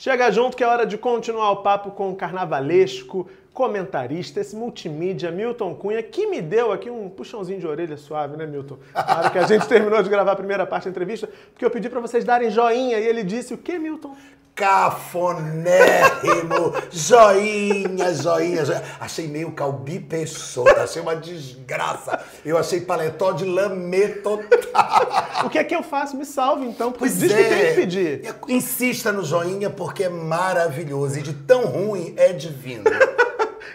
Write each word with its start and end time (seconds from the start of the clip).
Chega 0.00 0.30
junto 0.30 0.56
que 0.56 0.64
é 0.64 0.66
hora 0.66 0.86
de 0.86 0.96
continuar 0.96 1.50
o 1.50 1.56
papo 1.56 1.90
com 1.90 2.10
o 2.10 2.16
carnavalesco, 2.16 3.28
comentarista, 3.52 4.40
esse 4.40 4.56
multimídia, 4.56 5.30
Milton 5.30 5.74
Cunha, 5.74 6.02
que 6.02 6.26
me 6.26 6.40
deu 6.40 6.72
aqui 6.72 6.88
um 6.88 7.10
puxãozinho 7.10 7.60
de 7.60 7.66
orelha 7.66 7.98
suave, 7.98 8.34
né, 8.34 8.46
Milton? 8.46 8.78
Na 8.94 9.18
hora 9.18 9.28
que 9.28 9.36
a 9.36 9.46
gente 9.46 9.68
terminou 9.68 10.02
de 10.02 10.08
gravar 10.08 10.32
a 10.32 10.36
primeira 10.36 10.64
parte 10.64 10.84
da 10.84 10.90
entrevista, 10.90 11.28
porque 11.52 11.62
eu 11.62 11.70
pedi 11.70 11.90
para 11.90 12.00
vocês 12.00 12.24
darem 12.24 12.50
joinha 12.50 12.98
e 12.98 13.06
ele 13.06 13.22
disse 13.22 13.52
o 13.52 13.58
que, 13.58 13.78
Milton? 13.78 14.16
Cafonérrimo, 14.60 16.74
joinha, 16.92 18.14
joinha, 18.14 18.64
joinha. 18.64 18.82
Achei 19.00 19.26
meio 19.26 19.50
calbi 19.52 19.98
Peixoto, 19.98 20.78
achei 20.80 21.00
uma 21.00 21.16
desgraça. 21.16 22.20
Eu 22.44 22.58
achei 22.58 22.82
paletó 22.82 23.32
de 23.32 23.46
lamê 23.46 24.08
total. 24.08 25.44
O 25.44 25.48
que 25.50 25.58
é 25.58 25.64
que 25.64 25.74
eu 25.74 25.82
faço? 25.82 26.14
Me 26.16 26.26
salve 26.26 26.66
então, 26.66 26.92
porque 26.92 27.06
Pois 27.06 27.18
diz 27.18 27.32
que 27.32 27.42
tem 27.42 27.60
é. 27.60 27.70
que 27.70 27.74
pedir. 27.80 28.34
Insista 28.48 29.10
no 29.10 29.24
joinha 29.24 29.70
porque 29.70 30.04
é 30.04 30.08
maravilhoso 30.10 31.18
e 31.18 31.22
de 31.22 31.32
tão 31.32 31.64
ruim 31.66 32.14
é 32.16 32.32
divino. 32.32 32.84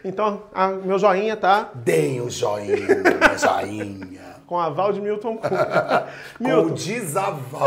Então, 0.08 0.44
a- 0.54 0.68
meu 0.68 1.00
joinha 1.00 1.36
tá 1.36 1.72
Deem 1.74 2.22
o 2.22 2.30
joinha, 2.30 2.78
joinha. 3.40 4.22
com 4.46 4.60
aval 4.60 4.94
de 4.94 5.02
Milton 5.02 5.38
Cunha. 5.38 6.06
Com 6.38 6.44
o 6.44 6.48
Milton, 6.48 6.74
desaval. 6.76 7.66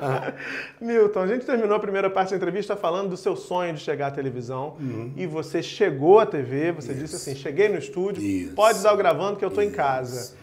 Milton, 0.80 1.20
a 1.20 1.26
gente 1.26 1.44
terminou 1.44 1.76
a 1.76 1.80
primeira 1.80 2.08
parte 2.08 2.30
da 2.30 2.36
entrevista 2.36 2.76
falando 2.76 3.10
do 3.10 3.16
seu 3.16 3.36
sonho 3.36 3.74
de 3.74 3.80
chegar 3.80 4.08
à 4.08 4.10
televisão. 4.10 4.76
E 5.16 5.26
você 5.26 5.62
chegou 5.62 6.20
à 6.20 6.26
TV, 6.26 6.72
você 6.72 6.94
disse 6.94 7.16
assim: 7.16 7.34
cheguei 7.34 7.68
no 7.68 7.78
estúdio, 7.78 8.22
Isso. 8.22 8.54
pode 8.54 8.82
dar 8.82 8.92
o 8.92 8.96
gravando 8.96 9.36
que 9.36 9.44
eu 9.44 9.50
tô 9.50 9.60
em 9.60 9.70
casa. 9.70 10.36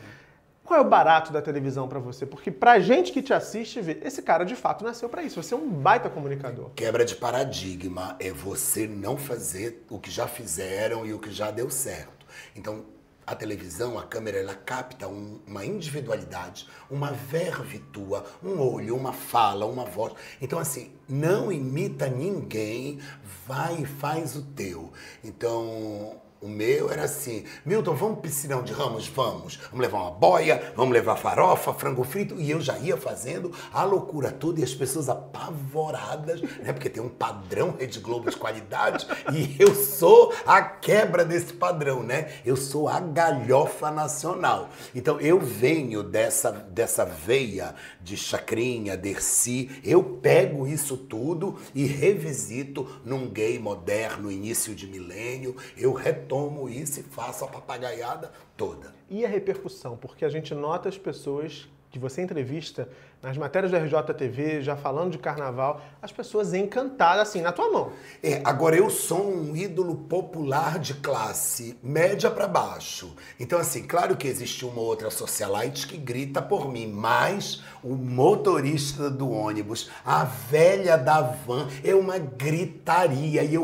Qual 0.65 0.79
é 0.79 0.81
o 0.81 0.89
barato 0.89 1.31
da 1.31 1.43
televisão 1.43 1.87
pra 1.87 1.99
você? 1.99 2.25
Porque 2.25 2.49
pra 2.49 2.79
gente 2.79 3.11
que 3.11 3.21
te 3.21 3.31
assiste, 3.31 3.79
vê, 3.81 3.99
esse 4.03 4.23
cara 4.23 4.43
de 4.43 4.55
fato 4.55 4.83
nasceu 4.83 5.07
pra 5.07 5.21
isso. 5.21 5.41
Você 5.41 5.53
é 5.53 5.57
um 5.57 5.69
baita 5.69 6.09
comunicador. 6.09 6.71
Quebra 6.75 7.05
de 7.05 7.15
paradigma 7.15 8.15
é 8.19 8.31
você 8.31 8.87
não 8.87 9.15
fazer 9.15 9.85
o 9.91 9.99
que 9.99 10.09
já 10.09 10.27
fizeram 10.27 11.05
e 11.05 11.13
o 11.13 11.19
que 11.19 11.29
já 11.29 11.51
deu 11.51 11.69
certo. 11.69 12.25
Então, 12.55 12.83
a 13.25 13.35
televisão, 13.35 13.97
a 13.97 14.03
câmera, 14.03 14.37
ela 14.37 14.55
capta 14.55 15.07
um- 15.07 15.39
uma 15.47 15.65
individualidade, 15.65 16.67
uma 16.89 17.11
verve 17.11 17.79
tua, 17.79 18.25
um 18.43 18.59
olho, 18.59 18.95
uma 18.95 19.13
fala, 19.13 19.65
uma 19.65 19.85
voz. 19.85 20.13
Então, 20.41 20.59
assim, 20.59 20.91
não 21.07 21.51
imita 21.51 22.07
ninguém, 22.07 22.99
vai 23.47 23.81
e 23.81 23.85
faz 23.85 24.35
o 24.35 24.41
teu. 24.41 24.91
Então, 25.23 26.21
o 26.41 26.47
meu 26.47 26.91
era 26.91 27.03
assim, 27.05 27.43
Milton, 27.65 27.95
vamos 27.95 28.19
piscinão 28.19 28.61
de 28.61 28.71
Ramos? 28.71 29.07
Vamos. 29.07 29.55
Vamos 29.71 29.79
levar 29.79 29.99
uma 29.99 30.11
boia, 30.11 30.73
vamos 30.75 30.93
levar 30.93 31.15
farofa, 31.15 31.73
frango 31.73 32.03
frito. 32.03 32.39
E 32.39 32.51
eu 32.51 32.61
já 32.61 32.77
ia 32.77 32.97
fazendo 32.97 33.51
a 33.73 33.83
loucura 33.83 34.29
toda 34.31 34.59
e 34.59 34.63
as 34.63 34.73
pessoas 34.73 35.09
apavoradas, 35.09 36.41
né? 36.41 36.71
Porque 36.71 36.89
tem 36.89 37.01
um 37.01 37.09
padrão 37.09 37.75
Rede 37.79 37.99
Globo 37.99 38.29
de 38.29 38.37
qualidade 38.37 39.07
e 39.33 39.55
eu 39.57 39.73
sou 39.73 40.33
a 40.45 40.61
quebra 40.61 41.25
desse 41.25 41.53
padrão, 41.53 42.03
né? 42.03 42.31
Eu 42.45 42.55
sou 42.55 42.87
a 42.87 42.99
galhofa 42.99 43.89
nacional. 43.89 44.69
Então 44.93 45.19
eu 45.19 45.39
venho 45.39 46.03
dessa, 46.03 46.51
dessa 46.51 47.05
veia 47.05 47.73
de 48.01 48.15
Chacrinha, 48.15 48.95
Dercy, 48.95 49.81
eu 49.83 50.03
pego 50.03 50.67
isso 50.67 50.95
tudo 50.95 51.57
e 51.73 51.85
revisito 51.85 52.87
num 53.03 53.27
gay 53.27 53.57
moderno, 53.57 54.31
início 54.31 54.75
de 54.75 54.85
milênio, 54.85 55.55
eu 55.75 55.93
retomo 56.25 56.67
isso 56.67 56.99
e 56.99 57.03
faço 57.03 57.45
a 57.45 57.47
papagaiada 57.47 58.31
toda. 58.57 58.93
E 59.09 59.23
a 59.23 59.29
repercussão? 59.29 59.95
Porque 59.95 60.25
a 60.25 60.29
gente 60.29 60.53
nota 60.55 60.89
as 60.89 60.97
pessoas 60.97 61.69
que 61.91 61.99
você 61.99 62.21
entrevista 62.21 62.89
nas 63.21 63.37
matérias 63.37 63.71
do 63.71 63.77
RJTV, 63.77 64.61
já 64.61 64.75
falando 64.75 65.11
de 65.11 65.17
carnaval, 65.17 65.81
as 66.01 66.11
pessoas 66.11 66.53
encantadas, 66.53 67.29
assim, 67.29 67.41
na 67.41 67.53
tua 67.53 67.71
mão. 67.71 67.93
É, 68.21 68.41
agora 68.43 68.75
eu 68.75 68.89
sou 68.89 69.33
um 69.33 69.55
ídolo 69.55 69.95
popular 69.95 70.77
de 70.77 70.95
classe 70.95 71.79
média 71.81 72.29
para 72.29 72.49
baixo. 72.49 73.15
Então, 73.39 73.57
assim, 73.57 73.83
claro 73.83 74.17
que 74.17 74.27
existe 74.27 74.65
uma 74.65 74.81
outra 74.81 75.09
socialite 75.09 75.87
que 75.87 75.97
grita 75.97 76.41
por 76.41 76.69
mim, 76.69 76.85
mas 76.85 77.63
o 77.81 77.95
motorista 77.95 79.09
do 79.09 79.31
ônibus, 79.31 79.89
a 80.05 80.25
velha 80.25 80.97
da 80.97 81.21
van, 81.21 81.69
é 81.81 81.95
uma 81.95 82.17
gritaria 82.17 83.41
e 83.41 83.55
eu 83.55 83.63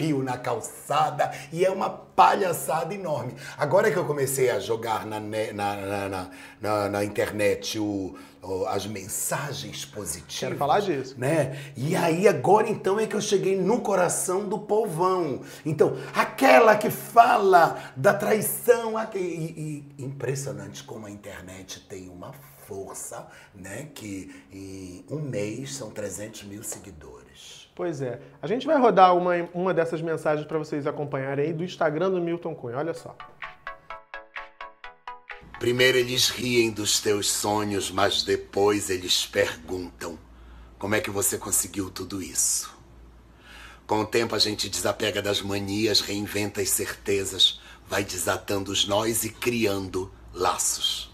rodopio 0.00 0.22
na 0.22 0.36
calçada 0.38 1.30
e 1.52 1.64
é 1.64 1.70
uma 1.70 1.90
palhaçada 1.90 2.94
enorme. 2.94 3.34
Agora 3.56 3.90
que 3.90 3.96
eu 3.96 4.04
comecei 4.04 4.50
a 4.50 4.58
jogar 4.58 5.06
na, 5.06 5.20
na, 5.20 5.48
na, 6.60 6.88
na, 6.88 7.04
internet 7.04 7.78
o- 7.78 8.14
o- 8.42 8.66
as 8.66 8.86
mensagens 8.86 9.84
positivas 9.84 10.38
Quero 10.38 10.56
falar 10.56 10.80
disso. 10.80 11.14
né? 11.18 11.58
E 11.76 11.94
aí 11.94 12.26
agora 12.26 12.68
então 12.68 12.98
é 12.98 13.06
que 13.06 13.14
eu 13.14 13.20
cheguei 13.20 13.56
no 13.56 13.80
coração 13.80 14.48
do 14.48 14.58
povão. 14.58 15.42
Então, 15.64 15.96
aquela 16.14 16.76
que 16.76 16.90
fala 16.90 17.78
da 17.96 18.12
traição, 18.14 18.96
e, 19.18 19.84
e 19.98 20.04
impressionante 20.04 20.82
como 20.84 21.06
a 21.06 21.10
internet 21.10 21.80
tem 21.88 22.08
uma 22.08 22.32
força, 22.70 23.28
né? 23.52 23.88
Que 23.92 24.32
em 24.52 25.04
um 25.10 25.20
mês 25.20 25.74
são 25.74 25.90
300 25.90 26.44
mil 26.44 26.62
seguidores. 26.62 27.68
Pois 27.74 28.00
é. 28.00 28.20
A 28.40 28.46
gente 28.46 28.64
vai 28.64 28.78
rodar 28.78 29.16
uma, 29.16 29.32
uma 29.52 29.74
dessas 29.74 30.00
mensagens 30.00 30.46
para 30.46 30.56
vocês 30.56 30.86
acompanharem 30.86 31.46
aí 31.46 31.52
do 31.52 31.64
Instagram 31.64 32.10
do 32.10 32.20
Milton 32.20 32.54
Cunha. 32.54 32.78
Olha 32.78 32.94
só. 32.94 33.16
Primeiro 35.58 35.98
eles 35.98 36.30
riem 36.30 36.70
dos 36.70 37.00
teus 37.00 37.30
sonhos, 37.30 37.90
mas 37.90 38.22
depois 38.22 38.88
eles 38.88 39.26
perguntam: 39.26 40.16
como 40.78 40.94
é 40.94 41.00
que 41.00 41.10
você 41.10 41.36
conseguiu 41.36 41.90
tudo 41.90 42.22
isso? 42.22 42.78
Com 43.86 44.02
o 44.02 44.06
tempo 44.06 44.36
a 44.36 44.38
gente 44.38 44.68
desapega 44.68 45.20
das 45.20 45.42
manias, 45.42 46.00
reinventa 46.00 46.60
as 46.60 46.70
certezas, 46.70 47.60
vai 47.88 48.04
desatando 48.04 48.70
os 48.70 48.86
nós 48.86 49.24
e 49.24 49.30
criando 49.30 50.12
laços. 50.32 51.09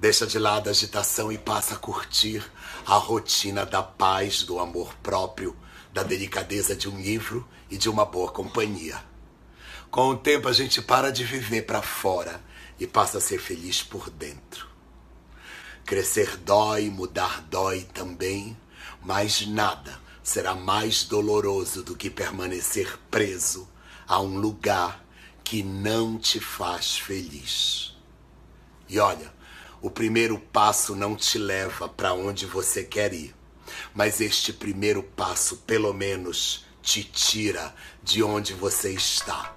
Deixa 0.00 0.26
de 0.28 0.38
lado 0.38 0.68
a 0.68 0.70
agitação 0.70 1.32
e 1.32 1.36
passa 1.36 1.74
a 1.74 1.78
curtir 1.78 2.48
a 2.86 2.94
rotina 2.94 3.66
da 3.66 3.82
paz, 3.82 4.44
do 4.44 4.60
amor 4.60 4.94
próprio, 5.02 5.56
da 5.92 6.04
delicadeza 6.04 6.76
de 6.76 6.88
um 6.88 7.00
livro 7.00 7.48
e 7.68 7.76
de 7.76 7.88
uma 7.88 8.04
boa 8.04 8.30
companhia. 8.30 9.02
Com 9.90 10.10
o 10.10 10.16
tempo 10.16 10.46
a 10.46 10.52
gente 10.52 10.80
para 10.80 11.10
de 11.10 11.24
viver 11.24 11.62
para 11.62 11.82
fora 11.82 12.40
e 12.78 12.86
passa 12.86 13.18
a 13.18 13.20
ser 13.20 13.40
feliz 13.40 13.82
por 13.82 14.08
dentro. 14.08 14.68
Crescer 15.84 16.36
dói, 16.36 16.88
mudar 16.90 17.40
dói 17.50 17.80
também, 17.82 18.56
mas 19.02 19.46
nada 19.48 19.98
será 20.22 20.54
mais 20.54 21.02
doloroso 21.02 21.82
do 21.82 21.96
que 21.96 22.08
permanecer 22.08 22.96
preso 23.10 23.68
a 24.06 24.20
um 24.20 24.38
lugar 24.38 25.04
que 25.42 25.62
não 25.62 26.18
te 26.18 26.38
faz 26.38 26.98
feliz. 26.98 27.96
E 28.88 29.00
olha, 29.00 29.36
o 29.80 29.90
primeiro 29.90 30.38
passo 30.38 30.94
não 30.96 31.14
te 31.14 31.38
leva 31.38 31.88
para 31.88 32.12
onde 32.12 32.46
você 32.46 32.82
quer 32.82 33.12
ir, 33.12 33.34
mas 33.94 34.20
este 34.20 34.52
primeiro 34.52 35.02
passo, 35.02 35.58
pelo 35.58 35.92
menos, 35.92 36.66
te 36.82 37.04
tira 37.04 37.74
de 38.02 38.22
onde 38.22 38.52
você 38.54 38.90
está. 38.90 39.54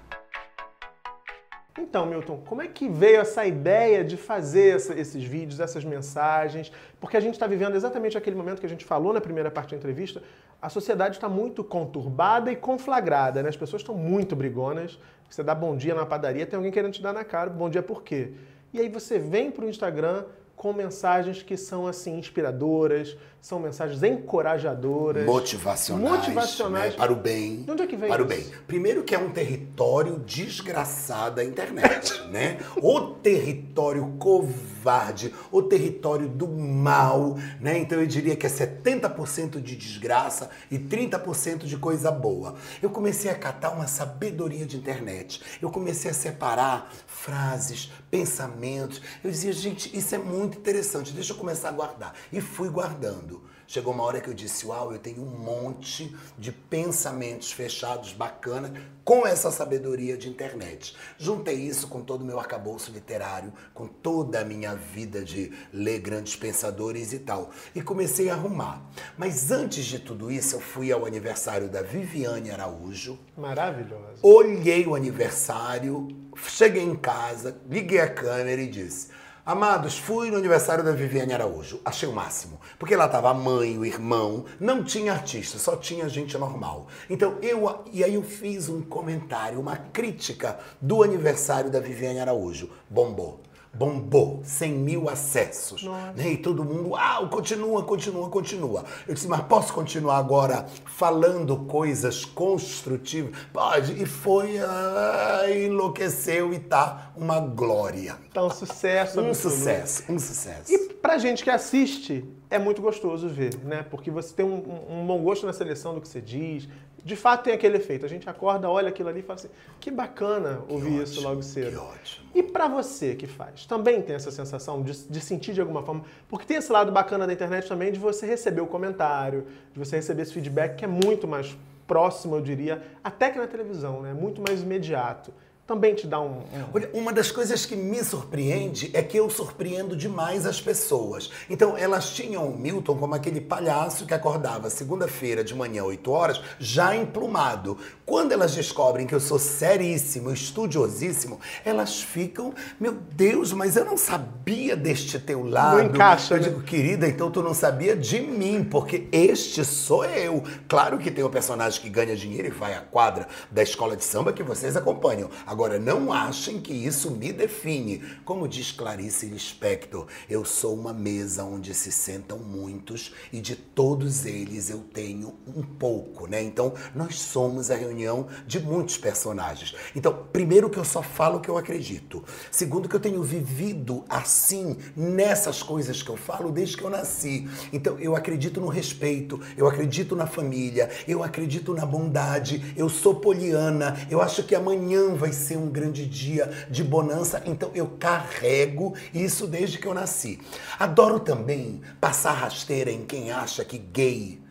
Então, 1.78 2.04
Milton, 2.04 2.42
como 2.46 2.60
é 2.62 2.68
que 2.68 2.88
veio 2.88 3.20
essa 3.20 3.46
ideia 3.46 4.04
de 4.04 4.16
fazer 4.16 4.76
essa- 4.76 4.94
esses 4.94 5.24
vídeos, 5.24 5.58
essas 5.58 5.84
mensagens? 5.84 6.70
Porque 7.00 7.16
a 7.16 7.20
gente 7.20 7.34
está 7.34 7.46
vivendo 7.46 7.74
exatamente 7.74 8.16
aquele 8.16 8.36
momento 8.36 8.60
que 8.60 8.66
a 8.66 8.68
gente 8.68 8.84
falou 8.84 9.12
na 9.12 9.20
primeira 9.20 9.50
parte 9.50 9.70
da 9.70 9.78
entrevista. 9.78 10.22
A 10.60 10.68
sociedade 10.68 11.16
está 11.16 11.28
muito 11.28 11.64
conturbada 11.64 12.52
e 12.52 12.56
conflagrada, 12.56 13.42
né? 13.42 13.48
As 13.48 13.56
pessoas 13.56 13.80
estão 13.82 13.94
muito 13.94 14.36
brigonas. 14.36 14.98
Você 15.28 15.42
dá 15.42 15.54
bom 15.54 15.74
dia 15.74 15.94
na 15.94 16.04
padaria, 16.04 16.46
tem 16.46 16.56
alguém 16.56 16.70
querendo 16.70 16.92
te 16.92 17.02
dar 17.02 17.14
na 17.14 17.24
cara. 17.24 17.48
Bom 17.48 17.70
dia 17.70 17.82
por 17.82 18.02
quê? 18.02 18.32
E 18.72 18.80
aí 18.80 18.88
você 18.88 19.18
vem 19.18 19.50
para 19.50 19.64
o 19.64 19.68
Instagram 19.68 20.24
com 20.56 20.72
mensagens 20.72 21.42
que 21.42 21.56
são 21.56 21.86
assim 21.86 22.18
inspiradoras, 22.18 23.16
são 23.40 23.58
mensagens 23.58 24.00
encorajadoras, 24.04 25.26
Motivacionais, 25.26 26.18
motivacionais. 26.20 26.92
né? 26.92 26.96
para 26.96 27.12
o 27.12 27.16
bem. 27.16 27.62
De 27.62 27.70
onde 27.72 27.82
é 27.82 27.86
que 27.88 27.96
vem 27.96 28.08
Para 28.08 28.22
o 28.22 28.32
isso? 28.32 28.50
bem. 28.50 28.52
Primeiro 28.68 29.02
que 29.02 29.12
é 29.16 29.18
um 29.18 29.30
território 29.30 30.20
desgraçado 30.20 31.40
a 31.40 31.44
internet, 31.44 32.22
né? 32.30 32.58
O 32.76 33.00
território 33.00 34.14
covarde, 34.20 35.34
o 35.50 35.60
território 35.60 36.28
do 36.28 36.46
mal, 36.46 37.36
né? 37.60 37.78
Então 37.78 37.98
eu 38.00 38.06
diria 38.06 38.36
que 38.36 38.46
é 38.46 38.48
70% 38.48 39.60
de 39.60 39.74
desgraça 39.74 40.48
e 40.70 40.78
30% 40.78 41.64
de 41.64 41.76
coisa 41.76 42.12
boa. 42.12 42.54
Eu 42.80 42.90
comecei 42.90 43.28
a 43.28 43.34
catar 43.34 43.70
uma 43.70 43.88
sabedoria 43.88 44.64
de 44.64 44.76
internet. 44.76 45.42
Eu 45.60 45.70
comecei 45.70 46.12
a 46.12 46.14
separar 46.14 46.92
frases, 47.08 47.90
pensamentos. 48.08 49.00
Eu 49.24 49.32
dizia, 49.32 49.52
gente, 49.52 49.96
isso 49.96 50.14
é 50.14 50.18
muito 50.18 50.41
muito 50.42 50.58
interessante, 50.58 51.12
deixa 51.12 51.32
eu 51.32 51.36
começar 51.36 51.68
a 51.68 51.72
guardar. 51.72 52.14
E 52.32 52.40
fui 52.40 52.68
guardando. 52.68 53.42
Chegou 53.64 53.94
uma 53.94 54.02
hora 54.02 54.20
que 54.20 54.28
eu 54.28 54.34
disse, 54.34 54.66
uau, 54.66 54.92
eu 54.92 54.98
tenho 54.98 55.22
um 55.22 55.38
monte 55.38 56.14
de 56.36 56.50
pensamentos 56.50 57.52
fechados 57.52 58.12
bacana 58.12 58.74
com 59.04 59.26
essa 59.26 59.50
sabedoria 59.50 60.16
de 60.16 60.28
internet. 60.28 60.94
Juntei 61.16 61.54
isso 61.54 61.86
com 61.86 62.02
todo 62.02 62.22
o 62.22 62.24
meu 62.24 62.38
arcabouço 62.38 62.90
literário, 62.90 63.52
com 63.72 63.86
toda 63.86 64.40
a 64.40 64.44
minha 64.44 64.74
vida 64.74 65.24
de 65.24 65.52
ler 65.72 66.00
grandes 66.00 66.36
pensadores 66.36 67.12
e 67.12 67.20
tal. 67.20 67.50
E 67.74 67.80
comecei 67.80 68.28
a 68.28 68.34
arrumar. 68.34 68.82
Mas 69.16 69.50
antes 69.50 69.84
de 69.84 70.00
tudo 70.00 70.30
isso, 70.30 70.56
eu 70.56 70.60
fui 70.60 70.92
ao 70.92 71.06
aniversário 71.06 71.68
da 71.68 71.82
Viviane 71.82 72.50
Araújo. 72.50 73.18
Maravilhosa. 73.38 74.18
Olhei 74.22 74.86
o 74.86 74.94
aniversário, 74.94 76.08
cheguei 76.36 76.82
em 76.82 76.96
casa, 76.96 77.56
liguei 77.70 78.00
a 78.00 78.12
câmera 78.12 78.60
e 78.60 78.68
disse 78.68 79.22
Amados, 79.44 79.98
fui 79.98 80.30
no 80.30 80.36
aniversário 80.36 80.84
da 80.84 80.92
Viviane 80.92 81.32
Araújo. 81.32 81.80
Achei 81.84 82.08
o 82.08 82.12
máximo. 82.12 82.60
Porque 82.78 82.94
lá 82.94 83.06
estava 83.06 83.28
a 83.28 83.34
mãe, 83.34 83.76
o 83.76 83.84
irmão, 83.84 84.44
não 84.60 84.84
tinha 84.84 85.12
artista, 85.12 85.58
só 85.58 85.74
tinha 85.74 86.08
gente 86.08 86.38
normal. 86.38 86.86
Então 87.10 87.38
eu. 87.42 87.82
E 87.92 88.04
aí 88.04 88.14
eu 88.14 88.22
fiz 88.22 88.68
um 88.68 88.80
comentário, 88.80 89.58
uma 89.58 89.76
crítica 89.76 90.60
do 90.80 91.02
aniversário 91.02 91.72
da 91.72 91.80
Viviane 91.80 92.20
Araújo. 92.20 92.70
Bombou 92.88 93.40
bombou, 93.74 94.42
100 94.44 94.72
mil 94.72 95.08
acessos. 95.08 95.82
Né? 95.82 96.32
E 96.32 96.36
todo 96.36 96.64
mundo, 96.64 96.90
uau, 96.90 97.28
continua, 97.28 97.82
continua, 97.82 98.28
continua. 98.28 98.84
Eu 99.08 99.14
disse, 99.14 99.26
mas 99.26 99.40
posso 99.42 99.72
continuar 99.72 100.18
agora 100.18 100.66
falando 100.84 101.56
coisas 101.64 102.24
construtivas? 102.24 103.32
Pode. 103.52 104.00
E 104.00 104.04
foi, 104.04 104.58
ah, 104.58 105.44
enlouqueceu 105.48 106.52
e 106.52 106.58
tá 106.58 107.12
uma 107.16 107.40
glória. 107.40 108.16
Tá 108.32 108.44
um 108.44 108.50
sucesso. 108.50 109.20
um 109.20 109.34
sucesso, 109.34 110.04
um 110.12 110.18
sucesso. 110.18 110.72
E 110.72 110.92
pra 110.94 111.16
gente 111.16 111.42
que 111.42 111.50
assiste, 111.50 112.24
é 112.50 112.58
muito 112.58 112.82
gostoso 112.82 113.28
ver, 113.28 113.56
né? 113.64 113.82
Porque 113.90 114.10
você 114.10 114.34
tem 114.34 114.44
um, 114.44 114.56
um, 114.90 115.00
um 115.00 115.06
bom 115.06 115.22
gosto 115.22 115.46
na 115.46 115.52
seleção 115.52 115.94
do 115.94 116.00
que 116.00 116.08
você 116.08 116.20
diz, 116.20 116.68
de 117.04 117.16
fato 117.16 117.44
tem 117.44 117.52
aquele 117.52 117.76
efeito. 117.76 118.06
A 118.06 118.08
gente 118.08 118.28
acorda, 118.28 118.68
olha 118.68 118.88
aquilo 118.88 119.08
ali 119.08 119.20
e 119.20 119.22
fala 119.22 119.38
assim: 119.38 119.48
que 119.80 119.90
bacana 119.90 120.62
ouvir 120.68 120.90
que 120.90 121.02
isso 121.02 121.14
ótimo, 121.14 121.28
logo 121.28 121.42
cedo. 121.42 121.70
Que 121.70 121.76
ótimo. 121.76 122.28
E 122.34 122.42
para 122.42 122.68
você 122.68 123.14
que 123.14 123.26
faz, 123.26 123.66
também 123.66 124.00
tem 124.00 124.14
essa 124.14 124.30
sensação 124.30 124.82
de, 124.82 125.06
de, 125.08 125.20
sentir 125.20 125.52
de 125.52 125.60
alguma 125.60 125.82
forma? 125.82 126.04
Porque 126.28 126.46
tem 126.46 126.56
esse 126.56 126.70
lado 126.70 126.92
bacana 126.92 127.26
da 127.26 127.32
internet 127.32 127.68
também 127.68 127.92
de 127.92 127.98
você 127.98 128.26
receber 128.26 128.60
o 128.60 128.66
comentário, 128.66 129.46
de 129.72 129.78
você 129.78 129.96
receber 129.96 130.22
esse 130.22 130.32
feedback 130.32 130.76
que 130.76 130.84
é 130.84 130.88
muito 130.88 131.26
mais 131.26 131.56
próximo, 131.86 132.36
eu 132.36 132.40
diria, 132.40 132.82
até 133.02 133.30
que 133.30 133.38
na 133.38 133.46
televisão, 133.46 134.00
né? 134.00 134.14
Muito 134.14 134.40
mais 134.40 134.62
imediato 134.62 135.32
também 135.66 135.94
te 135.94 136.08
dá 136.08 136.20
um, 136.20 136.38
um. 136.38 136.64
Olha, 136.74 136.90
uma 136.92 137.12
das 137.12 137.30
coisas 137.30 137.64
que 137.64 137.76
me 137.76 138.02
surpreende 138.02 138.90
é 138.92 139.02
que 139.02 139.16
eu 139.16 139.30
surpreendo 139.30 139.96
demais 139.96 140.44
as 140.44 140.60
pessoas. 140.60 141.30
Então, 141.48 141.76
elas 141.76 142.10
tinham 142.10 142.48
o 142.48 142.58
Milton 142.58 142.96
como 142.96 143.14
aquele 143.14 143.40
palhaço 143.40 144.04
que 144.04 144.12
acordava 144.12 144.68
segunda-feira 144.68 145.44
de 145.44 145.54
manhã, 145.54 145.84
8 145.84 146.10
horas, 146.10 146.42
já 146.58 146.96
emplumado. 146.96 147.78
Quando 148.04 148.32
elas 148.32 148.54
descobrem 148.54 149.06
que 149.06 149.14
eu 149.14 149.20
sou 149.20 149.38
seríssimo, 149.38 150.32
estudiosíssimo, 150.32 151.40
elas 151.64 152.02
ficam, 152.02 152.52
meu 152.80 152.92
Deus, 152.92 153.52
mas 153.52 153.76
eu 153.76 153.84
não 153.84 153.96
sabia 153.96 154.76
deste 154.76 155.18
teu 155.20 155.48
lado. 155.48 155.78
Não 155.78 155.86
encaixa. 155.86 156.34
Eu 156.34 156.40
né? 156.40 156.48
digo, 156.48 156.62
querida, 156.62 157.06
então 157.06 157.30
tu 157.30 157.40
não 157.40 157.54
sabia 157.54 157.94
de 157.96 158.20
mim, 158.20 158.64
porque 158.68 159.06
este 159.12 159.64
sou 159.64 160.04
eu. 160.04 160.42
Claro 160.68 160.98
que 160.98 161.10
tem 161.10 161.22
o 161.22 161.30
personagem 161.30 161.80
que 161.80 161.88
ganha 161.88 162.16
dinheiro 162.16 162.48
e 162.48 162.50
vai 162.50 162.74
à 162.74 162.80
quadra 162.80 163.28
da 163.48 163.62
escola 163.62 163.96
de 163.96 164.04
samba 164.04 164.32
que 164.32 164.42
vocês 164.42 164.76
acompanham. 164.76 165.30
Agora, 165.52 165.78
não 165.78 166.10
achem 166.10 166.58
que 166.58 166.72
isso 166.72 167.10
me 167.10 167.30
define. 167.30 168.02
Como 168.24 168.48
diz 168.48 168.72
Clarice 168.72 169.26
Lispector, 169.26 170.06
eu 170.26 170.46
sou 170.46 170.74
uma 170.74 170.94
mesa 170.94 171.44
onde 171.44 171.74
se 171.74 171.92
sentam 171.92 172.38
muitos 172.38 173.12
e 173.30 173.38
de 173.38 173.54
todos 173.54 174.24
eles 174.24 174.70
eu 174.70 174.78
tenho 174.78 175.34
um 175.46 175.60
pouco, 175.60 176.26
né? 176.26 176.42
Então, 176.42 176.72
nós 176.94 177.20
somos 177.20 177.70
a 177.70 177.76
reunião 177.76 178.28
de 178.46 178.60
muitos 178.60 178.96
personagens. 178.96 179.74
Então, 179.94 180.24
primeiro 180.32 180.70
que 180.70 180.78
eu 180.78 180.86
só 180.86 181.02
falo 181.02 181.36
o 181.36 181.40
que 181.42 181.50
eu 181.50 181.58
acredito. 181.58 182.24
Segundo 182.50 182.88
que 182.88 182.96
eu 182.96 183.00
tenho 183.00 183.22
vivido 183.22 184.06
assim 184.08 184.78
nessas 184.96 185.62
coisas 185.62 186.02
que 186.02 186.08
eu 186.08 186.16
falo 186.16 186.50
desde 186.50 186.78
que 186.78 186.82
eu 186.82 186.88
nasci. 186.88 187.46
Então, 187.74 187.98
eu 187.98 188.16
acredito 188.16 188.58
no 188.58 188.68
respeito, 188.68 189.38
eu 189.54 189.68
acredito 189.68 190.16
na 190.16 190.26
família, 190.26 190.88
eu 191.06 191.22
acredito 191.22 191.74
na 191.74 191.84
bondade, 191.84 192.72
eu 192.74 192.88
sou 192.88 193.16
poliana, 193.16 193.98
eu 194.10 194.22
acho 194.22 194.44
que 194.44 194.54
amanhã 194.54 195.14
vai 195.14 195.41
ser 195.42 195.56
um 195.56 195.68
grande 195.68 196.06
dia 196.06 196.50
de 196.70 196.82
bonança, 196.82 197.42
então 197.46 197.70
eu 197.74 197.86
carrego 197.98 198.94
isso 199.12 199.46
desde 199.46 199.78
que 199.78 199.86
eu 199.86 199.94
nasci. 199.94 200.38
Adoro 200.78 201.20
também 201.20 201.80
passar 202.00 202.32
rasteira 202.32 202.90
em 202.90 203.04
quem 203.04 203.30
acha 203.30 203.64
que 203.64 203.78
gay 203.78 204.41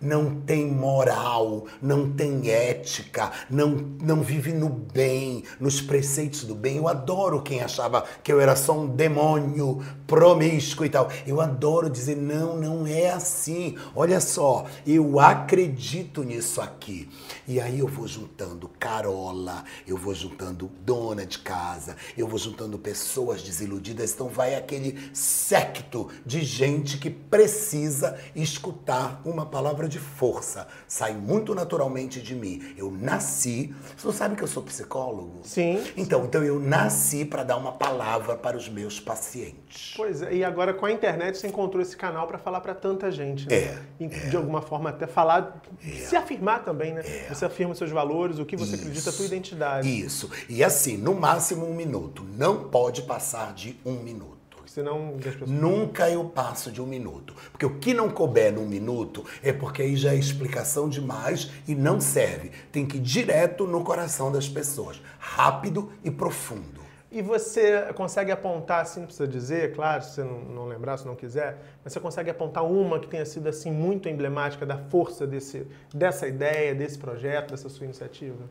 não 0.00 0.40
tem 0.40 0.66
moral, 0.66 1.66
não 1.82 2.10
tem 2.10 2.50
ética, 2.50 3.30
não, 3.50 3.70
não 4.00 4.22
vive 4.22 4.52
no 4.52 4.68
bem, 4.68 5.44
nos 5.58 5.80
preceitos 5.80 6.44
do 6.44 6.54
bem. 6.54 6.78
Eu 6.78 6.88
adoro 6.88 7.42
quem 7.42 7.60
achava 7.60 8.04
que 8.22 8.32
eu 8.32 8.40
era 8.40 8.56
só 8.56 8.78
um 8.78 8.86
demônio 8.86 9.84
promíscuo 10.06 10.86
e 10.86 10.88
tal. 10.88 11.10
Eu 11.26 11.40
adoro 11.40 11.90
dizer, 11.90 12.16
não, 12.16 12.56
não 12.56 12.86
é 12.86 13.10
assim. 13.10 13.76
Olha 13.94 14.20
só, 14.20 14.66
eu 14.86 15.20
acredito 15.20 16.22
nisso 16.22 16.60
aqui. 16.60 17.08
E 17.46 17.60
aí 17.60 17.80
eu 17.80 17.86
vou 17.86 18.06
juntando 18.06 18.70
Carola, 18.78 19.64
eu 19.86 19.96
vou 19.96 20.14
juntando 20.14 20.70
dona 20.84 21.26
de 21.26 21.38
casa, 21.38 21.96
eu 22.16 22.26
vou 22.26 22.38
juntando 22.38 22.78
pessoas 22.78 23.42
desiludidas. 23.42 24.12
Então 24.12 24.28
vai 24.28 24.54
aquele 24.54 25.10
secto 25.12 26.08
de 26.24 26.42
gente 26.42 26.96
que 26.96 27.10
precisa 27.10 28.18
escutar 28.34 29.20
uma 29.24 29.44
palavra 29.44 29.89
de 29.90 29.98
força. 29.98 30.66
Sai 30.88 31.12
muito 31.12 31.54
naturalmente 31.54 32.22
de 32.22 32.34
mim. 32.34 32.74
Eu 32.78 32.90
nasci. 32.90 33.74
Você 33.96 34.06
não 34.06 34.14
sabe 34.14 34.36
que 34.36 34.42
eu 34.42 34.48
sou 34.48 34.62
psicólogo? 34.62 35.40
Sim. 35.44 35.82
Então, 35.96 36.24
então 36.24 36.42
eu 36.42 36.58
nasci 36.58 37.24
para 37.24 37.42
dar 37.44 37.58
uma 37.58 37.72
palavra 37.72 38.36
para 38.36 38.56
os 38.56 38.68
meus 38.68 38.98
pacientes. 38.98 39.94
Pois 39.96 40.22
é, 40.22 40.34
e 40.34 40.44
agora 40.44 40.72
com 40.72 40.86
a 40.86 40.92
internet 40.92 41.36
você 41.36 41.48
encontrou 41.48 41.82
esse 41.82 41.96
canal 41.96 42.26
para 42.26 42.38
falar 42.38 42.60
para 42.60 42.74
tanta 42.74 43.10
gente, 43.10 43.48
né? 43.48 43.54
É, 43.54 43.78
E, 43.98 44.04
é. 44.04 44.08
De 44.08 44.36
alguma 44.36 44.62
forma 44.62 44.90
até 44.90 45.06
falar, 45.06 45.60
se 45.80 46.16
afirmar 46.16 46.64
também, 46.64 46.94
né? 46.94 47.02
É. 47.04 47.28
Você 47.28 47.44
afirma 47.44 47.72
os 47.72 47.78
seus 47.78 47.90
valores, 47.90 48.38
o 48.38 48.46
que 48.46 48.56
você 48.56 48.76
acredita, 48.76 49.10
a 49.10 49.12
tua 49.12 49.26
identidade. 49.26 49.88
Isso. 49.88 50.30
E 50.48 50.62
assim, 50.62 50.96
no 50.96 51.14
máximo 51.14 51.66
um 51.66 51.74
minuto. 51.74 52.24
Não 52.36 52.68
pode 52.68 53.02
passar 53.02 53.52
de 53.52 53.78
um 53.84 53.94
minuto. 53.94 54.39
Porque 54.70 55.30
senão. 55.30 55.46
Nunca 55.46 56.08
eu 56.08 56.24
passo 56.24 56.70
de 56.70 56.80
um 56.80 56.86
minuto. 56.86 57.34
Porque 57.50 57.66
o 57.66 57.78
que 57.78 57.92
não 57.92 58.08
couber 58.08 58.52
num 58.52 58.66
minuto 58.66 59.24
é 59.42 59.52
porque 59.52 59.82
aí 59.82 59.96
já 59.96 60.12
é 60.12 60.16
explicação 60.16 60.88
demais 60.88 61.50
e 61.66 61.74
não 61.74 62.00
serve. 62.00 62.52
Tem 62.70 62.86
que 62.86 62.96
ir 62.98 63.00
direto 63.00 63.66
no 63.66 63.82
coração 63.82 64.30
das 64.30 64.48
pessoas. 64.48 65.00
Rápido 65.18 65.90
e 66.04 66.10
profundo. 66.10 66.80
E 67.12 67.20
você 67.22 67.92
consegue 67.94 68.30
apontar, 68.30 68.82
assim, 68.82 69.00
não 69.00 69.06
precisa 69.06 69.26
dizer, 69.26 69.74
claro, 69.74 70.04
se 70.04 70.12
você 70.12 70.22
não, 70.22 70.40
não 70.42 70.66
lembrar, 70.68 70.96
se 70.96 71.04
não 71.04 71.16
quiser, 71.16 71.58
mas 71.82 71.92
você 71.92 71.98
consegue 71.98 72.30
apontar 72.30 72.64
uma 72.64 73.00
que 73.00 73.08
tenha 73.08 73.26
sido, 73.26 73.48
assim, 73.48 73.72
muito 73.72 74.08
emblemática 74.08 74.64
da 74.64 74.78
força 74.78 75.26
desse, 75.26 75.66
dessa 75.92 76.28
ideia, 76.28 76.72
desse 76.72 76.96
projeto, 76.96 77.50
dessa 77.50 77.68
sua 77.68 77.84
iniciativa? 77.84 78.44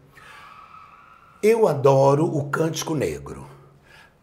Eu 1.41 1.69
adoro 1.69 2.25
o 2.25 2.49
cântico 2.49 2.93
negro. 2.93 3.58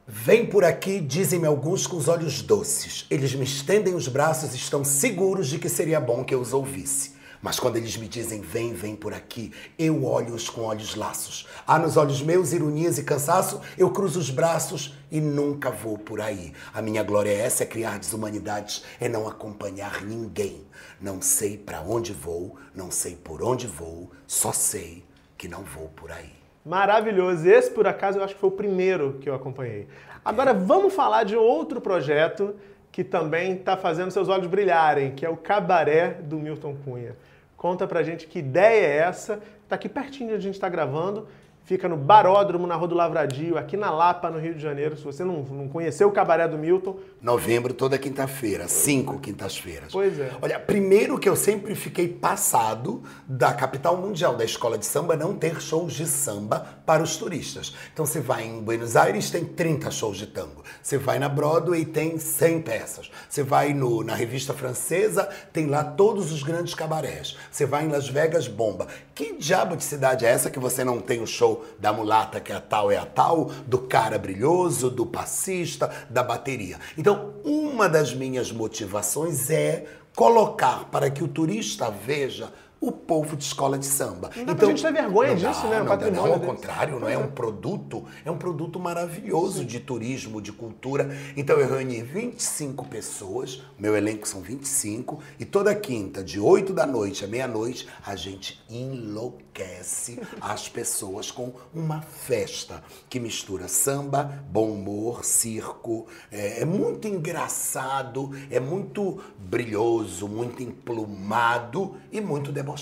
Vem 0.09 0.47
por 0.47 0.63
aqui, 0.63 1.01
dizem-me 1.01 1.49
alguns 1.49 1.85
com 1.85 1.97
os 1.97 2.07
olhos 2.07 2.41
doces. 2.41 3.07
Eles 3.11 3.35
me 3.35 3.43
estendem 3.43 3.93
os 3.93 4.07
braços 4.07 4.55
e 4.55 4.57
estão 4.57 4.85
seguros 4.85 5.49
de 5.49 5.59
que 5.59 5.69
seria 5.69 5.99
bom 5.99 6.23
que 6.23 6.33
eu 6.33 6.41
os 6.41 6.53
ouvisse. 6.53 7.17
Mas 7.43 7.59
quando 7.59 7.75
eles 7.77 7.97
me 7.97 8.07
dizem 8.07 8.41
vem, 8.41 8.73
vem 8.73 8.95
por 8.95 9.13
aqui, 9.13 9.53
eu 9.77 10.05
olho-os 10.05 10.49
com 10.49 10.61
olhos 10.61 10.95
laços. 10.95 11.49
Há 11.67 11.77
nos 11.77 11.97
olhos 11.97 12.23
meus 12.23 12.53
ironias 12.53 12.99
e 12.99 13.03
cansaço, 13.03 13.61
eu 13.77 13.91
cruzo 13.91 14.21
os 14.21 14.31
braços 14.31 14.95
e 15.11 15.21
nunca 15.21 15.73
vou 15.73 15.99
por 15.99 16.21
aí. 16.21 16.53
A 16.73 16.81
minha 16.81 17.03
glória 17.03 17.31
é 17.31 17.41
essa, 17.41 17.65
é 17.65 17.67
criar 17.67 17.99
desumanidades, 17.99 18.85
é 19.01 19.09
não 19.09 19.27
acompanhar 19.27 20.03
ninguém. 20.05 20.69
Não 21.01 21.21
sei 21.21 21.59
para 21.59 21.81
onde 21.81 22.13
vou, 22.13 22.57
não 22.73 22.93
sei 22.93 23.17
por 23.17 23.43
onde 23.43 23.67
vou, 23.67 24.13
só 24.25 24.53
sei 24.53 25.03
que 25.37 25.49
não 25.49 25.65
vou 25.65 25.89
por 25.89 26.13
aí. 26.13 26.36
Maravilhoso. 26.67 27.49
Esse, 27.49 27.71
por 27.71 27.87
acaso, 27.87 28.19
eu 28.19 28.25
acho 28.25 28.35
que 28.35 28.41
foi 28.41 28.49
o 28.49 28.53
primeiro 28.53 29.19
que 29.21 29.31
eu 29.31 29.35
acompanhei. 29.37 29.87
Agora, 30.25 30.53
vamos 30.53 30.93
falar 30.93 31.23
de 31.23 31.37
outro 31.37 31.81
projeto 31.81 32.57
que 32.91 33.05
também 33.05 33.53
está 33.53 33.77
fazendo 33.77 34.11
seus 34.11 34.29
olhos 34.29 34.49
brilharem, 34.49 35.13
que 35.13 35.25
é 35.25 35.29
o 35.29 35.37
Cabaré 35.37 36.15
do 36.21 36.37
Milton 36.39 36.75
Cunha. 36.85 37.17
Conta 37.57 37.87
pra 37.87 38.03
gente 38.03 38.27
que 38.27 38.41
ideia 38.41 38.85
é 38.85 38.97
essa. 38.97 39.39
Tá 39.69 39.77
aqui 39.77 39.89
pertinho 39.89 40.31
de 40.31 40.35
a 40.35 40.41
gente 40.41 40.55
está 40.55 40.69
gravando. 40.69 41.29
Fica 41.67 41.89
no 41.89 41.97
Baródromo, 41.97 42.65
na 42.65 42.77
Rua 42.77 42.89
do 42.89 42.95
Lavradio, 42.95 43.59
aqui 43.59 43.77
na 43.77 43.91
Lapa, 43.91 44.31
no 44.31 44.39
Rio 44.39 44.55
de 44.55 44.61
Janeiro. 44.63 44.97
Se 44.97 45.03
você 45.03 45.25
não, 45.25 45.43
não 45.43 45.69
conheceu 45.69 46.09
o 46.09 46.13
Cabaré 46.13 46.47
do 46.47 46.57
Milton. 46.57 46.97
Novembro, 47.21 47.75
toda 47.75 47.99
quinta-feira, 47.99 48.69
cinco 48.69 49.19
quintas-feiras. 49.19 49.93
Pois 49.93 50.19
é. 50.19 50.31
Olha, 50.41 50.61
primeiro 50.61 51.19
que 51.19 51.29
eu 51.29 51.35
sempre 51.35 51.75
fiquei 51.75 52.07
passado 52.07 53.03
da 53.27 53.53
capital 53.53 53.97
mundial 53.97 54.37
da 54.37 54.45
escola 54.45 54.79
de 54.79 54.87
samba 54.87 55.17
não 55.17 55.35
ter 55.35 55.61
shows 55.61 55.93
de 55.93 56.07
samba 56.07 56.65
para 56.87 57.03
os 57.03 57.17
turistas. 57.17 57.75
Então 57.93 58.07
você 58.07 58.21
vai 58.21 58.45
em 58.45 58.63
Buenos 58.63 58.97
Aires, 58.97 59.29
tem 59.29 59.45
30 59.45 59.91
shows 59.91 60.19
de 60.19 60.29
tango. 60.29 60.56
Você 60.83 60.99
vai 60.99 61.19
na 61.19 61.29
Broadway, 61.29 61.85
tem 61.85 62.19
100 62.19 62.63
peças. 62.63 63.11
Você 63.29 63.43
vai 63.43 63.75
no, 63.75 64.03
na 64.03 64.15
revista 64.15 64.55
francesa, 64.55 65.29
tem 65.53 65.67
lá 65.67 65.85
todos 65.85 66.33
os 66.33 66.43
grandes 66.43 66.75
cabarés. 66.75 67.37
Você 67.51 67.67
vai 67.67 67.85
em 67.85 67.89
Las 67.89 68.09
Vegas, 68.09 68.49
bomba. 68.49 68.87
Que 69.15 69.37
diabo 69.37 69.77
de 69.77 69.85
cidade 69.85 70.25
é 70.25 70.31
essa 70.31 70.51
que 70.51 70.59
você 70.59 70.85
não 70.85 71.01
tem 71.01 71.23
o 71.23 71.27
show 71.27 71.65
da 71.79 71.93
mulata 71.93 72.41
que 72.41 72.53
é 72.53 72.57
a 72.57 72.61
tal 72.61 72.91
é 72.91 72.97
a 72.97 73.07
tal, 73.07 73.47
do 73.67 73.79
cara 73.79 74.19
brilhoso, 74.19 74.91
do 74.91 75.07
passista, 75.07 75.91
da 76.09 76.23
bateria. 76.23 76.79
Então, 76.97 77.35
uma 77.45 77.89
das 77.89 78.15
minhas 78.15 78.53
motivações 78.53 79.51
é 79.51 79.85
colocar 80.15 80.87
para 80.91 81.11
que 81.11 81.23
o 81.23 81.29
turista 81.29 81.91
veja 81.91 82.51
o 82.87 82.93
povo 82.93 83.37
de 83.37 83.43
escola 83.43 83.77
de 83.77 83.85
samba. 83.85 84.31
Não 84.37 84.45
dá 84.45 84.53
então, 84.53 84.57
pra 84.57 84.69
gente 84.69 84.83
ter 84.83 84.93
vergonha 84.93 85.31
não 85.31 85.37
disso, 85.37 85.63
dá, 85.63 85.69
né? 85.69 85.79
Não, 85.81 85.87
patrimônio 85.87 86.27
não, 86.27 86.35
ao 86.35 86.41
contrário, 86.41 87.01
não 87.01 87.09
é 87.09 87.19
um 87.19 87.27
produto, 87.27 88.05
é 88.25 88.31
um 88.31 88.39
produto 88.39 88.79
maravilhoso 88.79 89.65
de 89.65 89.81
turismo, 89.81 90.41
de 90.41 90.53
cultura. 90.53 91.11
Então 91.37 91.59
eu 91.59 91.69
reuni 91.69 92.01
25 92.01 92.87
pessoas, 92.87 93.61
meu 93.77 93.97
elenco 93.97 94.29
são 94.29 94.41
25, 94.41 95.19
e 95.41 95.45
toda 95.45 95.75
quinta, 95.75 96.23
de 96.23 96.39
8 96.39 96.73
da 96.73 96.87
noite 96.87 97.25
à 97.25 97.29
meia-noite, 97.29 97.89
a 98.07 98.15
gente 98.15 98.65
enlouquece 98.71 100.21
as 100.41 100.69
pessoas 100.69 101.31
com 101.31 101.53
uma 101.75 102.03
festa 102.03 102.85
que 103.09 103.19
mistura 103.19 103.67
samba, 103.67 104.45
bom 104.49 104.71
humor, 104.71 105.25
circo. 105.25 106.07
É, 106.31 106.63
é 106.63 106.65
muito 106.65 107.09
engraçado, 107.09 108.31
é 108.49 108.61
muito 108.61 109.21
brilhoso, 109.39 110.29
muito 110.29 110.63
emplumado 110.63 111.97
e 112.13 112.21
muito 112.21 112.53
debochado. 112.53 112.76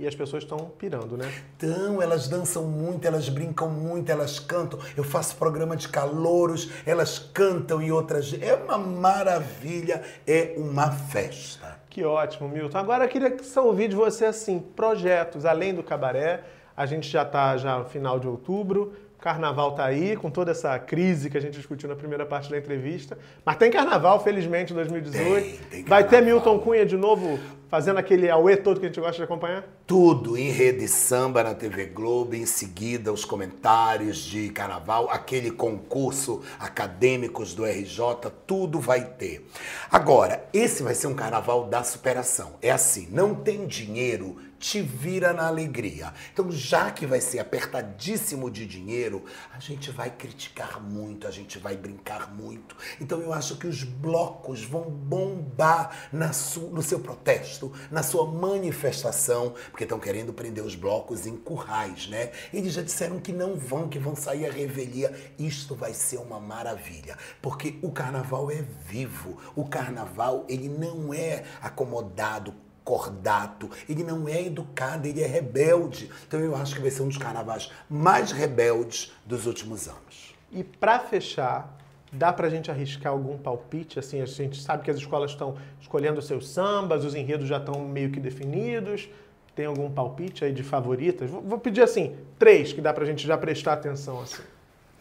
E 0.00 0.06
as 0.06 0.14
pessoas 0.14 0.44
estão 0.44 0.58
pirando, 0.78 1.14
né? 1.14 1.30
Então, 1.54 2.00
elas 2.00 2.26
dançam 2.26 2.64
muito, 2.64 3.06
elas 3.06 3.28
brincam 3.28 3.68
muito, 3.68 4.10
elas 4.10 4.38
cantam. 4.38 4.78
Eu 4.96 5.04
faço 5.04 5.36
programa 5.36 5.76
de 5.76 5.88
calouros, 5.88 6.70
elas 6.86 7.18
cantam 7.18 7.82
e 7.82 7.92
outras. 7.92 8.34
É 8.40 8.54
uma 8.54 8.78
maravilha, 8.78 10.02
é 10.26 10.54
uma 10.56 10.90
festa. 10.90 11.78
Que 11.90 12.02
ótimo, 12.02 12.48
Milton. 12.48 12.78
Agora 12.78 13.04
eu 13.04 13.08
queria 13.10 13.36
ouvir 13.56 13.88
de 13.88 13.94
você 13.94 14.24
assim, 14.24 14.58
projetos 14.58 15.44
além 15.44 15.74
do 15.74 15.82
cabaré. 15.82 16.44
A 16.74 16.86
gente 16.86 17.06
já 17.06 17.20
está 17.20 17.54
já 17.58 17.78
no 17.78 17.84
final 17.84 18.18
de 18.18 18.26
outubro. 18.26 18.94
Carnaval 19.18 19.72
tá 19.72 19.84
aí, 19.84 20.16
com 20.16 20.30
toda 20.30 20.50
essa 20.50 20.78
crise 20.78 21.28
que 21.28 21.36
a 21.36 21.40
gente 21.42 21.52
discutiu 21.52 21.88
na 21.90 21.94
primeira 21.94 22.24
parte 22.24 22.50
da 22.50 22.56
entrevista. 22.56 23.18
Mas 23.44 23.56
tem 23.56 23.70
carnaval, 23.70 24.18
felizmente, 24.24 24.72
em 24.72 24.76
2018. 24.76 25.44
Tem, 25.44 25.58
tem 25.68 25.84
Vai 25.84 26.08
ter 26.08 26.22
Milton 26.22 26.58
Cunha 26.58 26.86
de 26.86 26.96
novo 26.96 27.38
fazendo 27.70 27.98
aquele 27.98 28.28
auê 28.28 28.56
todo 28.56 28.80
que 28.80 28.86
a 28.86 28.88
gente 28.88 29.00
gosta 29.00 29.16
de 29.16 29.22
acompanhar? 29.22 29.64
Tudo 29.86 30.36
em 30.36 30.50
rede 30.50 30.88
samba 30.88 31.44
na 31.44 31.54
TV 31.54 31.86
Globo, 31.86 32.34
em 32.34 32.44
seguida 32.44 33.12
os 33.12 33.24
comentários 33.24 34.18
de 34.18 34.50
carnaval, 34.50 35.08
aquele 35.08 35.52
concurso 35.52 36.42
acadêmicos 36.58 37.54
do 37.54 37.64
RJ, 37.64 38.30
tudo 38.46 38.80
vai 38.80 39.04
ter. 39.04 39.46
Agora, 39.90 40.44
esse 40.52 40.82
vai 40.82 40.94
ser 40.94 41.06
um 41.06 41.14
carnaval 41.14 41.66
da 41.66 41.84
superação. 41.84 42.54
É 42.60 42.72
assim, 42.72 43.08
não 43.10 43.34
tem 43.34 43.66
dinheiro 43.66 44.50
te 44.60 44.82
vira 44.82 45.32
na 45.32 45.46
alegria. 45.46 46.12
Então, 46.32 46.52
já 46.52 46.90
que 46.90 47.06
vai 47.06 47.20
ser 47.20 47.38
apertadíssimo 47.38 48.50
de 48.50 48.66
dinheiro, 48.66 49.24
a 49.56 49.58
gente 49.58 49.90
vai 49.90 50.10
criticar 50.10 50.80
muito, 50.80 51.26
a 51.26 51.30
gente 51.30 51.58
vai 51.58 51.76
brincar 51.76 52.32
muito. 52.32 52.76
Então, 53.00 53.20
eu 53.20 53.32
acho 53.32 53.56
que 53.56 53.66
os 53.66 53.82
blocos 53.82 54.62
vão 54.62 54.82
bombar 54.82 56.08
na 56.12 56.30
no 56.70 56.82
seu 56.82 57.00
protesto, 57.00 57.59
na 57.90 58.02
sua 58.02 58.26
manifestação, 58.26 59.54
porque 59.70 59.84
estão 59.84 59.98
querendo 59.98 60.32
prender 60.32 60.64
os 60.64 60.74
blocos 60.74 61.26
em 61.26 61.36
currais, 61.36 62.08
né? 62.08 62.30
Eles 62.52 62.72
já 62.72 62.82
disseram 62.82 63.18
que 63.18 63.32
não 63.32 63.56
vão, 63.56 63.88
que 63.88 63.98
vão 63.98 64.14
sair 64.14 64.46
a 64.46 64.52
revelia. 64.52 65.12
Isto 65.38 65.74
vai 65.74 65.92
ser 65.92 66.18
uma 66.18 66.38
maravilha, 66.38 67.16
porque 67.42 67.78
o 67.82 67.90
carnaval 67.90 68.50
é 68.50 68.64
vivo. 68.86 69.38
O 69.56 69.64
carnaval, 69.64 70.44
ele 70.48 70.68
não 70.68 71.12
é 71.12 71.44
acomodado 71.60 72.54
cordato, 72.84 73.70
ele 73.88 74.02
não 74.02 74.28
é 74.28 74.42
educado, 74.46 75.06
ele 75.06 75.22
é 75.22 75.26
rebelde. 75.26 76.10
Então 76.26 76.40
eu 76.40 76.56
acho 76.56 76.74
que 76.74 76.80
vai 76.80 76.90
ser 76.90 77.02
um 77.02 77.08
dos 77.08 77.18
carnavais 77.18 77.70
mais 77.88 78.32
rebeldes 78.32 79.12
dos 79.24 79.46
últimos 79.46 79.86
anos. 79.86 80.34
E 80.50 80.64
para 80.64 80.98
fechar, 80.98 81.79
dá 82.12 82.32
para 82.32 82.46
a 82.46 82.50
gente 82.50 82.70
arriscar 82.70 83.12
algum 83.12 83.38
palpite? 83.38 83.98
Assim, 83.98 84.20
a 84.20 84.26
gente 84.26 84.60
sabe 84.60 84.82
que 84.82 84.90
as 84.90 84.96
escolas 84.96 85.30
estão 85.30 85.56
escolhendo 85.80 86.20
seus 86.20 86.48
sambas, 86.48 87.04
os 87.04 87.14
enredos 87.14 87.48
já 87.48 87.58
estão 87.58 87.80
meio 87.80 88.10
que 88.10 88.20
definidos. 88.20 89.08
Tem 89.54 89.66
algum 89.66 89.90
palpite 89.90 90.44
aí 90.44 90.52
de 90.52 90.62
favoritas? 90.62 91.28
Vou 91.28 91.58
pedir 91.58 91.82
assim, 91.82 92.16
três 92.38 92.72
que 92.72 92.80
dá 92.80 92.92
para 92.92 93.04
a 93.04 93.06
gente 93.06 93.26
já 93.26 93.36
prestar 93.36 93.74
atenção 93.74 94.20
assim. 94.20 94.42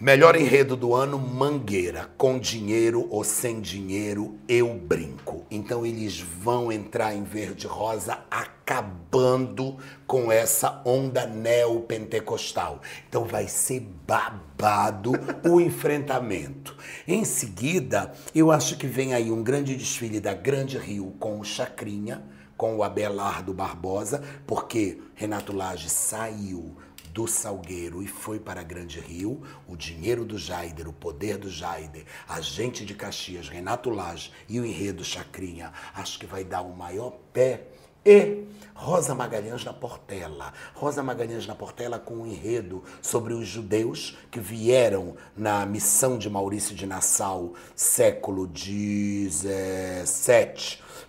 Melhor 0.02 0.38
enredo 0.38 0.78
do 0.78 0.96
ano, 0.96 1.20
Mangueira. 1.20 2.10
Com 2.18 2.40
dinheiro 2.40 3.06
ou 3.10 3.22
sem 3.22 3.60
dinheiro, 3.60 4.40
eu 4.48 4.74
brinco. 4.74 5.46
Então 5.52 5.86
eles 5.86 6.22
vão 6.22 6.72
entrar 6.72 7.14
em 7.14 7.24
verde 7.24 7.68
rosa 7.68 8.18
acabando 8.32 9.76
com 10.08 10.32
essa 10.32 10.82
onda 10.86 11.28
neopentecostal. 11.28 12.80
Então 13.10 13.26
vai 13.26 13.50
ser 13.50 13.82
babado 14.08 15.12
o 15.44 15.60
enfrentamento. 15.60 16.78
Em 17.06 17.26
seguida, 17.26 18.14
eu 18.34 18.54
acho 18.54 18.78
que 18.78 18.88
vem 18.88 19.14
aí 19.14 19.30
um 19.30 19.44
grande 19.44 19.76
desfile 19.76 20.22
da 20.22 20.34
Grande 20.34 20.78
Rio 20.78 21.14
com 21.20 21.42
o 21.42 21.44
Chacrinha, 21.44 22.24
com 22.56 22.78
o 22.78 22.84
Abelardo 22.84 23.54
Barbosa, 23.54 24.24
porque 24.48 25.02
Renato 25.14 25.54
Lage 25.54 25.90
saiu 25.90 26.78
do 27.20 27.28
Salgueiro 27.28 28.02
e 28.02 28.08
foi 28.08 28.40
para 28.40 28.64
Grande 28.64 28.98
Rio, 28.98 29.42
o 29.68 29.76
dinheiro 29.76 30.24
do 30.24 30.38
Jaider, 30.38 30.88
o 30.88 30.94
poder 30.94 31.38
do 31.38 31.50
Jaider, 31.50 32.06
a 32.26 32.40
gente 32.40 32.86
de 32.86 32.94
Caxias, 32.94 33.50
Renato 33.50 33.90
Lage 33.90 34.32
e 34.48 34.58
o 34.58 34.66
enredo 34.66 35.04
Chacrinha, 35.04 35.74
acho 35.94 36.18
que 36.18 36.26
vai 36.26 36.46
dar 36.46 36.62
o 36.62 36.74
maior 36.74 37.12
pé. 37.34 37.68
E 38.06 38.46
Rosa 38.74 39.14
Magalhães 39.14 39.66
na 39.66 39.74
Portela. 39.74 40.54
Rosa 40.74 41.04
Magalhães 41.04 41.46
na 41.46 41.54
Portela 41.54 42.00
com 42.00 42.20
um 42.20 42.26
enredo 42.26 42.86
sobre 43.02 43.34
os 43.34 43.46
judeus 43.46 44.18
que 44.32 44.40
vieram 44.40 45.18
na 45.36 45.66
missão 45.66 46.18
de 46.18 46.30
Maurício 46.30 46.74
de 46.74 46.86
Nassau, 46.86 47.54
século 47.76 48.50
XVII, 48.56 49.28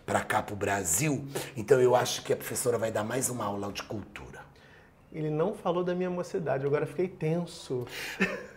para 0.05 0.23
cá 0.23 0.43
para 0.43 0.55
o 0.55 0.57
Brasil. 0.57 1.25
Então 1.57 1.81
eu 1.81 1.95
acho 1.95 2.25
que 2.25 2.33
a 2.33 2.37
professora 2.37 2.77
vai 2.77 2.91
dar 2.91 3.05
mais 3.05 3.31
uma 3.31 3.45
aula 3.45 3.71
de 3.71 3.85
cultura. 3.85 4.40
Ele 5.13 5.29
não 5.29 5.55
falou 5.55 5.83
da 5.83 5.93
minha 5.93 6.09
mocidade, 6.09 6.65
agora 6.65 6.87
fiquei 6.87 7.09
tenso. 7.09 7.85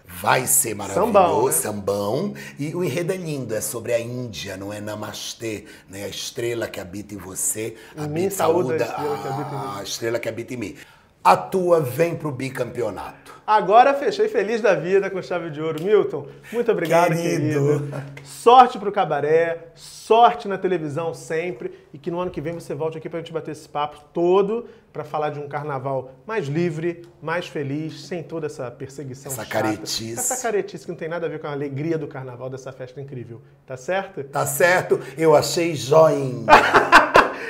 Vai 0.05 0.45
ser 0.45 0.75
maravilhoso, 0.75 1.07
sambão, 1.07 1.45
né? 1.45 1.51
sambão. 1.51 2.33
E 2.60 2.75
o 2.75 2.83
enredo 2.83 3.12
é 3.13 3.17
lindo, 3.17 3.55
é 3.55 3.62
sobre 3.62 3.93
a 3.93 4.00
Índia, 4.00 4.55
não 4.55 4.72
é 4.72 4.79
Namastê, 4.79 5.65
né? 5.89 6.03
A 6.03 6.07
estrela 6.07 6.67
que 6.67 6.79
habita 6.79 7.15
em 7.15 7.17
você, 7.17 7.75
mim, 8.10 8.29
saúda, 8.29 8.75
a 8.75 8.88
estrela, 8.88 9.17
que 9.17 9.27
habita 9.27 9.55
em 9.55 9.60
mim. 9.60 9.79
a 9.79 9.83
estrela 9.83 10.19
que 10.19 10.29
habita 10.29 10.53
em 10.53 10.57
mim. 10.57 10.75
A 11.24 11.38
tua 11.38 11.80
vem 11.80 12.15
pro 12.15 12.32
bicampeonato. 12.32 13.34
Agora 13.48 13.94
fechei 13.94 14.27
feliz 14.27 14.62
da 14.62 14.74
vida 14.74 15.10
com 15.10 15.22
chave 15.22 15.50
de 15.50 15.62
ouro. 15.62 15.82
Milton, 15.82 16.27
muito 16.51 16.72
obrigado, 16.72 17.13
querido. 17.15 17.80
querido. 17.89 18.03
Sorte 18.24 18.77
pro 18.77 18.92
cabaré, 18.92 19.68
sorte 19.74 20.48
na 20.50 20.58
televisão 20.58 21.13
sempre 21.13 21.74
e 21.94 21.98
que 21.98 22.10
no 22.12 22.20
ano 22.20 22.32
que 22.32 22.42
vem 22.42 22.53
você 22.53 22.74
volte 22.74 22.98
aqui 22.98 23.10
pra 23.10 23.20
gente 23.20 23.32
bater 23.34 23.51
esse 23.51 23.68
papo 23.68 24.00
todo 24.13 24.65
para 24.92 25.03
falar 25.03 25.30
de 25.30 25.39
um 25.39 25.48
carnaval 25.48 26.12
mais 26.25 26.48
livre, 26.48 27.03
mais 27.22 27.48
feliz, 27.48 28.06
sem 28.06 28.22
toda 28.24 28.46
essa 28.48 28.70
perseguição 28.72 29.32
Essa 29.32 29.44
chata. 29.46 29.63
caretice. 29.63 30.13
Essa 30.13 30.42
caretice 30.42 30.86
que 30.86 30.92
não 30.92 30.98
tem 30.98 31.10
nada 31.10 31.25
a 31.25 31.30
ver 31.30 31.39
com 31.39 31.48
a 31.48 31.51
alegria 31.51 31.98
do 31.98 32.08
carnaval, 32.08 32.50
dessa 32.50 32.72
festa 32.72 33.00
incrível. 33.01 33.42
Tá 33.65 33.75
certo? 33.77 34.24
Tá 34.25 34.46
certo. 34.46 35.00
Eu 35.18 35.36
achei 35.36 35.75
joinha. 35.75 36.46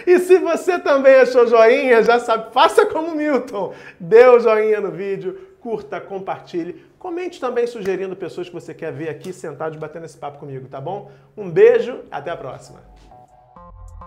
E 0.05 0.19
se 0.19 0.37
você 0.37 0.79
também 0.79 1.15
achou 1.15 1.47
joinha, 1.47 2.03
já 2.03 2.19
sabe, 2.19 2.53
faça 2.53 2.85
como 2.85 3.15
Milton. 3.15 3.73
Dê 3.99 4.27
o 4.27 4.39
joinha 4.39 4.81
no 4.81 4.91
vídeo, 4.91 5.39
curta, 5.59 5.99
compartilhe. 5.99 6.85
Comente 6.99 7.39
também 7.39 7.67
sugerindo 7.67 8.15
pessoas 8.15 8.47
que 8.47 8.53
você 8.53 8.73
quer 8.73 8.91
ver 8.91 9.09
aqui 9.09 9.33
sentados 9.33 9.77
batendo 9.77 10.05
esse 10.05 10.17
papo 10.17 10.39
comigo, 10.39 10.67
tá 10.69 10.79
bom? 10.79 11.11
Um 11.35 11.49
beijo, 11.49 11.99
até 12.09 12.31
a 12.31 12.37
próxima. 12.37 12.79